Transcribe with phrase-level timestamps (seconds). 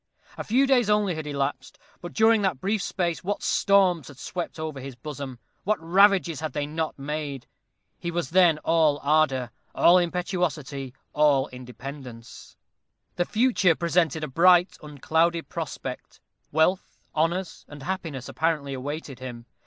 [0.35, 4.57] A few days only had elapsed, but during that brief space what storms had swept
[4.59, 7.45] over his bosom what ravages had they not made!
[7.99, 12.57] He was then all ardor all impetuosity all independence.
[13.17, 16.19] The future presented a bright unclouded prospect.
[16.51, 19.45] Wealth, honors, and happiness apparently awaited him.